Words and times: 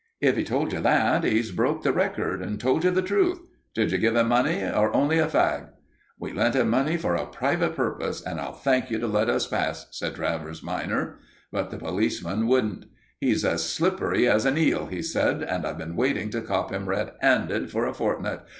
"If 0.19 0.35
he 0.35 0.43
told 0.43 0.73
you 0.73 0.79
that, 0.81 1.23
he's 1.23 1.51
broke 1.51 1.83
the 1.83 1.93
record 1.93 2.41
and 2.41 2.59
told 2.59 2.83
you 2.83 2.89
the 2.89 3.03
truth. 3.03 3.39
Did 3.75 3.91
you 3.91 3.99
give 3.99 4.15
him 4.15 4.29
money, 4.29 4.63
or 4.63 4.91
only 4.95 5.19
a 5.19 5.27
fag?' 5.27 5.67
"We 6.17 6.33
lent 6.33 6.55
him 6.55 6.69
money 6.71 6.97
for 6.97 7.13
a 7.13 7.27
private 7.27 7.75
purpose, 7.75 8.19
and 8.19 8.41
I'll 8.41 8.53
thank 8.55 8.89
you 8.89 8.97
to 8.97 9.05
let 9.05 9.29
us 9.29 9.45
pass," 9.45 9.85
said 9.91 10.15
Travers 10.15 10.63
minor. 10.63 11.19
But 11.51 11.69
the 11.69 11.77
policeman 11.77 12.47
wouldn't. 12.47 12.85
"He's 13.19 13.45
as 13.45 13.63
slippery 13.63 14.27
as 14.27 14.43
an 14.47 14.57
eel," 14.57 14.87
he 14.87 15.03
said, 15.03 15.43
"and 15.43 15.67
I've 15.67 15.77
been 15.77 15.95
waiting 15.95 16.31
to 16.31 16.41
cop 16.41 16.71
him 16.71 16.89
red 16.89 17.11
'anded 17.21 17.69
for 17.69 17.85
a 17.85 17.93
fortnight. 17.93 18.39